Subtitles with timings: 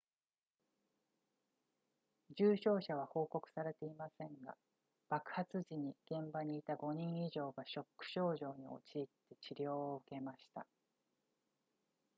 [2.35, 4.57] 重傷者は報告されていませんが
[5.09, 10.65] 爆発時に現場にいた5人以上がショック症状に陥って治療を受けました